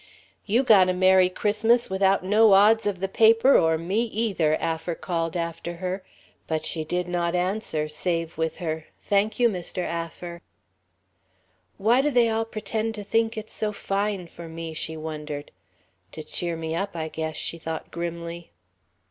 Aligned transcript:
"You 0.47 0.63
got 0.63 0.89
a 0.89 0.95
merry 0.95 1.29
Christmas 1.29 1.87
without 1.87 2.23
no 2.25 2.53
odds 2.53 2.87
of 2.87 3.01
the 3.01 3.07
paper 3.07 3.55
or 3.55 3.77
me 3.77 4.05
either," 4.05 4.55
Affer 4.59 4.95
called 4.95 5.37
after 5.37 5.75
her; 5.75 6.01
but 6.47 6.65
she 6.65 6.83
did 6.83 7.07
not 7.07 7.35
answer 7.35 7.87
save 7.87 8.35
with 8.35 8.57
her 8.57 8.87
"Thank 8.99 9.39
you, 9.39 9.47
Mr. 9.47 9.83
Affer." 9.87 10.41
"Why 11.77 12.01
do 12.01 12.09
they 12.09 12.29
all 12.29 12.45
pretend 12.45 12.95
to 12.95 13.03
think 13.03 13.37
it's 13.37 13.53
so 13.53 13.71
fine 13.71 14.25
for 14.25 14.47
me?" 14.49 14.73
she 14.73 14.97
wondered. 14.97 15.51
"To 16.13 16.23
cheer 16.23 16.55
me 16.57 16.75
up, 16.75 16.95
I 16.95 17.07
guess," 17.07 17.35
she 17.35 17.59
thought 17.59 17.91
grimly. 17.91 18.49